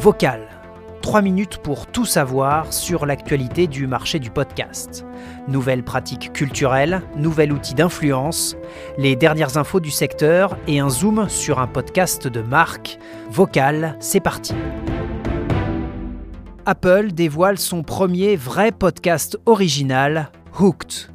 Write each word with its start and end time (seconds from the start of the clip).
Vocal. 0.00 0.46
3 1.02 1.22
minutes 1.22 1.58
pour 1.58 1.88
tout 1.88 2.04
savoir 2.04 2.72
sur 2.72 3.04
l'actualité 3.04 3.66
du 3.66 3.88
marché 3.88 4.20
du 4.20 4.30
podcast. 4.30 5.04
Nouvelles 5.48 5.82
pratiques 5.82 6.32
culturelles, 6.32 7.02
nouvel 7.16 7.52
outil 7.52 7.74
d'influence, 7.74 8.56
les 8.96 9.16
dernières 9.16 9.56
infos 9.56 9.80
du 9.80 9.90
secteur 9.90 10.56
et 10.68 10.78
un 10.78 10.88
zoom 10.88 11.28
sur 11.28 11.58
un 11.58 11.66
podcast 11.66 12.28
de 12.28 12.42
marque. 12.42 12.98
Vocal, 13.30 13.96
c'est 13.98 14.20
parti. 14.20 14.54
Apple 16.64 17.10
dévoile 17.10 17.58
son 17.58 17.82
premier 17.82 18.36
vrai 18.36 18.70
podcast 18.70 19.36
original, 19.46 20.30
Hooked. 20.60 21.10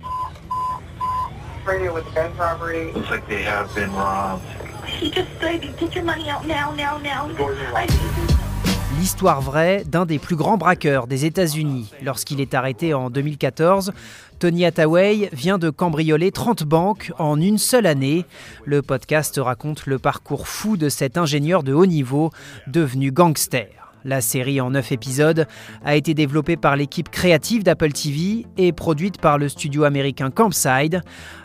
L'histoire 9.03 9.41
vraie 9.41 9.83
d'un 9.83 10.05
des 10.05 10.17
plus 10.17 10.37
grands 10.37 10.55
braqueurs 10.55 11.07
des 11.07 11.25
États-Unis. 11.25 11.91
Lorsqu'il 12.03 12.39
est 12.39 12.53
arrêté 12.53 12.93
en 12.93 13.09
2014, 13.09 13.91
Tony 14.39 14.63
Hathaway 14.63 15.29
vient 15.33 15.57
de 15.57 15.69
cambrioler 15.69 16.31
30 16.31 16.63
banques 16.63 17.11
en 17.19 17.37
une 17.37 17.57
seule 17.57 17.85
année. 17.85 18.23
Le 18.63 18.81
podcast 18.81 19.37
raconte 19.43 19.87
le 19.87 19.99
parcours 19.99 20.47
fou 20.47 20.77
de 20.77 20.87
cet 20.87 21.17
ingénieur 21.17 21.63
de 21.63 21.73
haut 21.73 21.85
niveau 21.85 22.31
devenu 22.67 23.11
gangster. 23.11 23.82
La 24.05 24.19
série 24.19 24.59
en 24.59 24.71
9 24.71 24.91
épisodes 24.91 25.47
a 25.85 25.95
été 25.95 26.13
développée 26.13 26.57
par 26.57 26.75
l'équipe 26.75 27.09
créative 27.09 27.63
d'Apple 27.63 27.93
TV 27.93 28.45
et 28.57 28.73
produite 28.73 29.19
par 29.19 29.37
le 29.37 29.47
studio 29.47 29.85
américain 29.85 30.29
Campside. 30.29 31.01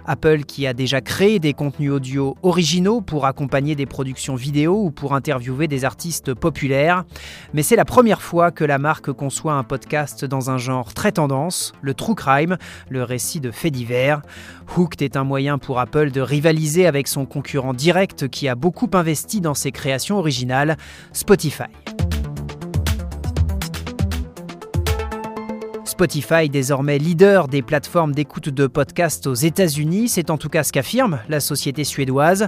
Apple 0.07 0.45
qui 0.45 0.67
a 0.67 0.73
déjà 0.73 1.01
créé 1.01 1.39
des 1.39 1.53
contenus 1.53 1.93
audio 1.93 2.37
originaux 2.43 3.01
pour 3.01 3.27
accompagner 3.27 3.77
des 3.77 3.87
productions 3.87 4.35
vidéo 4.35 4.85
ou 4.85 4.91
pour 4.91 5.15
interviewer 5.15 5.69
des 5.69 5.85
artistes 5.85 6.35
populaires. 6.35 7.05
Mais 7.53 7.63
c'est 7.63 7.77
la 7.77 7.85
première 7.85 8.23
fois 8.23 8.51
que 8.51 8.65
la 8.65 8.79
marque 8.79 9.13
conçoit 9.13 9.53
un 9.53 9.65
podcast 9.65 10.25
dans 10.25 10.51
un 10.51 10.59
genre 10.59 10.95
très 10.95 11.13
tendance, 11.13 11.73
le 11.81 11.95
true 11.95 12.15
crime, 12.15 12.57
le 12.89 13.03
récit 13.05 13.39
de 13.41 13.51
faits 13.51 13.73
divers. 13.73 14.23
Hooked 14.77 15.03
est 15.03 15.17
un 15.17 15.25
moyen 15.25 15.59
pour 15.59 15.79
Apple 15.79 16.11
de 16.11 16.21
rivaliser 16.21 16.87
avec 16.87 17.07
son 17.07 17.27
concurrent 17.27 17.75
direct 17.75 18.29
qui 18.29 18.49
a 18.49 18.55
beaucoup 18.55 18.91
investi 18.95 19.41
dans 19.41 19.55
ses 19.55 19.71
créations 19.73 20.19
originales, 20.19 20.77
Spotify. 21.13 21.65
Spotify, 25.99 26.49
désormais 26.49 26.97
leader 26.97 27.49
des 27.49 27.61
plateformes 27.61 28.15
d'écoute 28.15 28.51
de 28.51 28.69
podcasts 28.69 29.27
aux 29.27 29.35
États-Unis, 29.35 30.09
c'est 30.09 30.31
en 30.31 30.39
tout 30.39 30.49
cas 30.49 30.63
ce 30.63 30.71
qu'affirme 30.71 31.19
la 31.29 31.41
société 31.41 31.83
suédoise. 31.83 32.47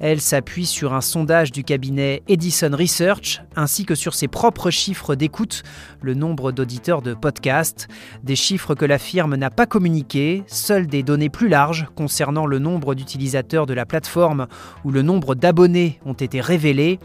Elle 0.00 0.20
s'appuie 0.20 0.66
sur 0.66 0.92
un 0.92 1.00
sondage 1.00 1.50
du 1.50 1.64
cabinet 1.64 2.22
Edison 2.28 2.76
Research 2.78 3.40
ainsi 3.56 3.86
que 3.86 3.94
sur 3.94 4.12
ses 4.12 4.28
propres 4.28 4.68
chiffres 4.68 5.14
d'écoute, 5.14 5.62
le 6.02 6.12
nombre 6.12 6.52
d'auditeurs 6.52 7.00
de 7.00 7.14
podcasts, 7.14 7.88
des 8.22 8.36
chiffres 8.36 8.74
que 8.74 8.84
la 8.84 8.98
firme 8.98 9.34
n'a 9.34 9.48
pas 9.48 9.64
communiqués, 9.64 10.44
seules 10.46 10.86
des 10.86 11.02
données 11.02 11.30
plus 11.30 11.48
larges 11.48 11.86
concernant 11.96 12.44
le 12.44 12.58
nombre 12.58 12.94
d'utilisateurs 12.94 13.64
de 13.64 13.72
la 13.72 13.86
plateforme 13.86 14.46
ou 14.84 14.90
le 14.90 15.00
nombre 15.00 15.34
d'abonnés 15.34 16.00
ont 16.04 16.12
été 16.12 16.42
révélées. 16.42 16.98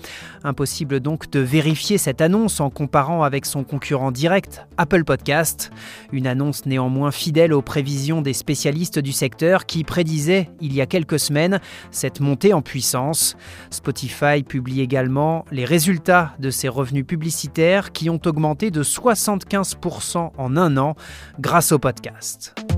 Impossible 0.44 1.00
donc 1.00 1.30
de 1.32 1.40
vérifier 1.40 1.98
cette 1.98 2.20
annonce 2.20 2.60
en 2.60 2.70
comparant 2.70 3.24
avec 3.24 3.46
son 3.46 3.64
concurrent 3.64 4.12
direct, 4.12 4.68
Apple 4.78 5.06
Podcast. 5.06 5.72
Une 6.12 6.28
annonce 6.28 6.66
néanmoins 6.66 7.12
fidèle 7.12 7.54
aux 7.54 7.62
prévisions 7.62 8.22
des 8.22 8.34
spécialistes 8.34 9.00
du 9.00 9.12
secteur 9.12 9.66
qui 9.66 9.84
prédisaient 9.84 10.50
il 10.62 10.74
y 10.74 10.82
a 10.82 10.86
quelques 10.86 11.20
semaines 11.20 11.60
cette 11.92 12.20
montée 12.20 12.54
en 12.54 12.62
puissance. 12.62 13.36
Spotify 13.70 14.44
publie 14.44 14.82
également 14.82 15.46
les 15.52 15.66
résultats 15.66 16.34
de 16.40 16.50
ses 16.50 16.68
revenus 16.68 17.06
publicitaires 17.06 17.92
qui 17.92 18.10
ont 18.10 18.22
augmenté 18.26 18.72
de 18.72 18.84
75% 18.84 20.32
en 20.38 20.58
un 20.58 20.78
an 20.78 20.96
grâce 21.40 21.72
au 21.72 21.80
podcast. 21.80 22.75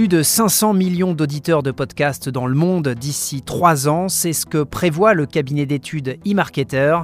Plus 0.00 0.08
de 0.08 0.22
500 0.22 0.72
millions 0.72 1.12
d'auditeurs 1.12 1.62
de 1.62 1.70
podcasts 1.70 2.30
dans 2.30 2.46
le 2.46 2.54
monde 2.54 2.88
d'ici 2.88 3.42
3 3.42 3.86
ans, 3.86 4.08
c'est 4.08 4.32
ce 4.32 4.46
que 4.46 4.62
prévoit 4.62 5.12
le 5.12 5.26
cabinet 5.26 5.66
d'études 5.66 6.16
eMarketer, 6.24 7.00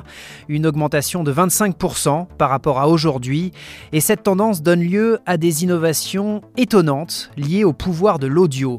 une 0.48 0.66
augmentation 0.66 1.22
de 1.22 1.30
25% 1.30 2.26
par 2.38 2.48
rapport 2.48 2.80
à 2.80 2.88
aujourd'hui, 2.88 3.52
et 3.92 4.00
cette 4.00 4.22
tendance 4.22 4.62
donne 4.62 4.80
lieu 4.80 5.18
à 5.26 5.36
des 5.36 5.62
innovations 5.62 6.40
étonnantes 6.56 7.30
liées 7.36 7.64
au 7.64 7.74
pouvoir 7.74 8.18
de 8.18 8.28
l'audio. 8.28 8.78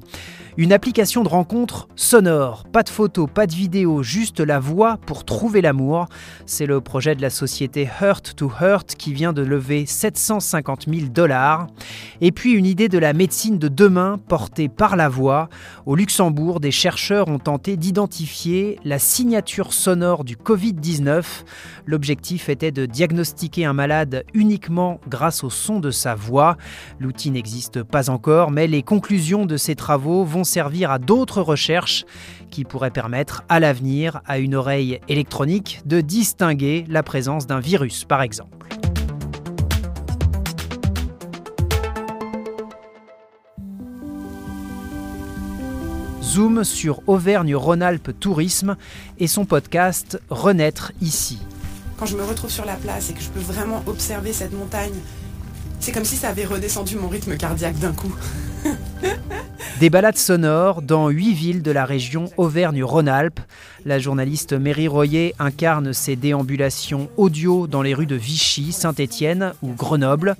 Une 0.60 0.74
application 0.74 1.22
de 1.22 1.30
rencontre 1.30 1.88
sonore, 1.96 2.64
pas 2.64 2.82
de 2.82 2.90
photos, 2.90 3.30
pas 3.32 3.46
de 3.46 3.54
vidéo, 3.54 4.02
juste 4.02 4.40
la 4.40 4.60
voix 4.60 4.98
pour 5.06 5.24
trouver 5.24 5.62
l'amour. 5.62 6.08
C'est 6.48 6.66
le 6.66 6.82
projet 6.82 7.14
de 7.14 7.22
la 7.22 7.30
société 7.30 7.88
Heart 8.02 8.34
to 8.36 8.52
Heart 8.60 8.96
qui 8.96 9.14
vient 9.14 9.34
de 9.34 9.44
lever 9.44 9.86
750 9.86 10.88
000 10.92 11.10
dollars. 11.14 11.68
Et 12.22 12.32
puis 12.32 12.54
une 12.54 12.66
idée 12.66 12.90
de 12.90 12.98
la 12.98 13.14
médecine 13.14 13.60
de 13.60 13.68
demain 13.68 14.18
portée 14.28 14.68
par 14.68 14.96
la 14.96 15.10
voix. 15.10 15.50
Au 15.86 15.96
Luxembourg, 15.96 16.60
des 16.60 16.72
chercheurs 16.72 17.28
ont 17.28 17.38
tenté 17.38 17.78
d'identifier 17.78 18.80
la 18.84 18.98
signature 18.98 19.74
sonore 19.74 20.24
du 20.24 20.38
Covid-19. 20.38 21.24
L'objectif 21.86 22.50
était 22.50 22.72
de 22.72 22.88
diagnostiquer 22.88 23.66
un 23.66 23.74
malade 23.74 24.24
uniquement 24.34 25.00
grâce 25.08 25.44
au 25.44 25.52
son 25.52 25.80
de 25.80 25.92
sa 25.92 26.16
voix. 26.16 26.58
L'outil 27.00 27.30
n'existe 27.30 27.84
pas 27.84 28.10
encore, 28.10 28.50
mais 28.50 28.66
les 28.66 28.82
conclusions 28.82 29.46
de 29.46 29.56
ces 29.56 29.76
travaux 29.76 30.24
vont 30.24 30.47
servir 30.48 30.92
à 30.92 31.00
d'autres 31.00 31.42
recherches 31.42 32.06
qui 32.50 32.64
pourraient 32.64 32.92
permettre 32.92 33.44
à 33.50 33.60
l'avenir 33.60 34.22
à 34.26 34.40
une 34.40 34.56
oreille 34.56 35.00
électronique 35.08 35.82
de 35.86 36.02
distinguer 36.02 36.86
la 36.88 37.04
présence 37.04 37.46
d'un 37.46 37.60
virus, 37.60 38.06
par 38.06 38.22
exemple. 38.22 38.58
Zoom 46.38 46.64
sur 46.64 47.02
Auvergne-Rhône-Alpes 47.08 48.20
Tourisme 48.20 48.78
et 49.18 49.26
son 49.26 49.46
podcast 49.46 50.22
Renaître 50.30 50.92
ici. 51.02 51.40
Quand 51.98 52.06
je 52.06 52.16
me 52.16 52.24
retrouve 52.24 52.52
sur 52.52 52.64
la 52.64 52.76
place 52.76 53.10
et 53.10 53.14
que 53.14 53.22
je 53.22 53.30
peux 53.30 53.40
vraiment 53.40 53.82
observer 53.88 54.34
cette 54.34 54.54
montagne, 54.54 54.94
c'est 55.80 55.92
comme 55.92 56.06
si 56.06 56.16
ça 56.16 56.30
avait 56.30 56.46
redescendu 56.46 56.96
mon 56.96 57.08
rythme 57.08 57.38
cardiaque 57.38 57.80
d'un 57.80 57.94
coup. 57.94 58.14
Des 59.80 59.92
balades 59.92 60.18
sonores 60.18 60.82
dans 60.82 61.10
huit 61.10 61.34
villes 61.34 61.62
de 61.62 61.70
la 61.70 61.86
région 61.86 62.32
Auvergne-Rhône-Alpes. 62.38 63.40
La 63.86 64.00
journaliste 64.00 64.54
Mary 64.54 64.88
Royer 64.88 65.36
incarne 65.38 65.94
ces 65.94 66.16
déambulations 66.16 67.10
audio 67.16 67.68
dans 67.68 67.84
les 67.84 67.94
rues 67.94 68.08
de 68.08 68.16
Vichy, 68.16 68.72
Saint-Étienne 68.72 69.54
ou 69.62 69.74
Grenoble, 69.74 70.36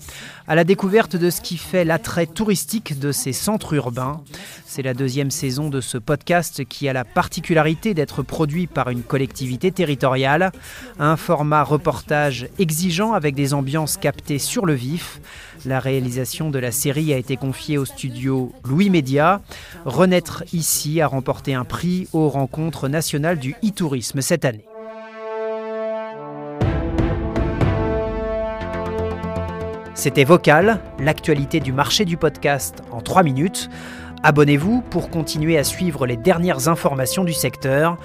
à 0.48 0.56
la 0.56 0.64
découverte 0.64 1.16
de 1.16 1.30
ce 1.30 1.42
qui 1.42 1.58
fait 1.58 1.86
l'attrait 1.86 2.26
touristique 2.26 2.98
de 2.98 3.12
ces 3.12 3.32
centres 3.32 3.74
urbains. 3.74 4.22
C'est 4.70 4.82
la 4.82 4.94
deuxième 4.94 5.32
saison 5.32 5.70
de 5.70 5.80
ce 5.80 5.98
podcast 5.98 6.66
qui 6.66 6.90
a 6.90 6.94
la 6.94 7.06
particularité 7.06 7.94
d'être 7.94 8.22
produit 8.22 8.68
par 8.68 8.90
une 8.90 9.02
collectivité 9.02 9.72
territoriale. 9.72 10.52
Un 11.00 11.16
format 11.16 11.64
reportage 11.64 12.50
exigeant 12.60 13.14
avec 13.14 13.34
des 13.34 13.54
ambiances 13.54 13.96
captées 13.96 14.40
sur 14.40 14.66
le 14.66 14.74
vif. 14.74 15.22
La 15.66 15.80
réalisation 15.80 16.50
de 16.50 16.60
la 16.60 16.74
série 16.74 17.14
a 17.14 17.18
été 17.18 17.38
confiée 17.38 17.78
au 17.78 17.86
studio 17.86 18.52
Louis 18.66 18.90
Média. 18.90 19.42
Renaître 19.86 20.44
ici 20.52 21.00
a 21.00 21.08
remporté 21.08 21.54
un 21.54 21.64
prix 21.64 22.10
aux 22.12 22.28
rencontres 22.28 22.90
nationales 22.90 23.40
du 23.40 23.56
e-tourisme 23.64 24.20
cette 24.20 24.44
année. 24.44 24.66
C'était 29.98 30.26
Vocal, 30.26 30.80
l'actualité 31.00 31.60
du 31.60 31.72
marché 31.72 32.06
du 32.06 32.18
podcast 32.18 32.84
en 32.92 33.02
3 33.02 33.24
minutes. 33.24 33.68
Abonnez-vous 34.24 34.82
pour 34.82 35.10
continuer 35.10 35.58
à 35.58 35.64
suivre 35.64 36.06
les 36.06 36.18
dernières 36.18 36.68
informations 36.68 37.24
du 37.24 37.34
secteur. 37.34 37.98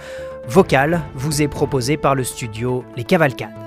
Vocal 0.46 1.00
vous 1.14 1.42
est 1.42 1.48
proposé 1.48 1.96
par 1.96 2.14
le 2.14 2.25
studio 2.25 2.84
Les 2.96 3.04
Cavalcades. 3.04 3.62